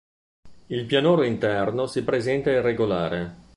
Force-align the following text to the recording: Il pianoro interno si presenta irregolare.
Il 0.65 0.85
pianoro 0.85 1.21
interno 1.21 1.85
si 1.85 2.03
presenta 2.03 2.49
irregolare. 2.49 3.35